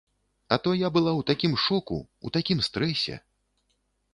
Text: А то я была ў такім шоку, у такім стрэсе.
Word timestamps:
А 0.53 0.57
то 0.67 0.71
я 0.77 0.89
была 0.95 1.11
ў 1.11 1.21
такім 1.31 1.53
шоку, 1.65 1.99
у 2.27 2.33
такім 2.39 2.65
стрэсе. 2.69 3.19